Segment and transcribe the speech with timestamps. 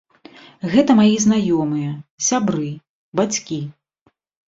[0.73, 1.91] Гэта мае знаёмыя,
[2.31, 2.69] сябры,
[3.23, 3.65] бацькі.